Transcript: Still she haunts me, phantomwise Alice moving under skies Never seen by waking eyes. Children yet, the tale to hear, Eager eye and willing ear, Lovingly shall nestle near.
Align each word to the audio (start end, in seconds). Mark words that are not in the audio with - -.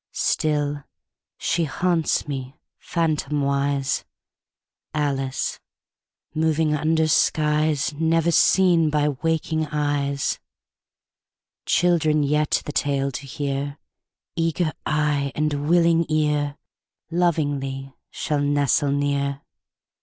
Still 0.13 0.83
she 1.37 1.65
haunts 1.65 2.27
me, 2.27 2.57
phantomwise 2.79 4.03
Alice 4.95 5.59
moving 6.33 6.73
under 6.73 7.07
skies 7.07 7.93
Never 7.93 8.31
seen 8.31 8.89
by 8.89 9.09
waking 9.09 9.67
eyes. 9.67 10.39
Children 11.67 12.23
yet, 12.23 12.63
the 12.65 12.71
tale 12.71 13.11
to 13.11 13.27
hear, 13.27 13.77
Eager 14.35 14.73
eye 14.87 15.31
and 15.35 15.67
willing 15.69 16.07
ear, 16.09 16.57
Lovingly 17.11 17.93
shall 18.09 18.39
nestle 18.41 18.89
near. 18.89 19.41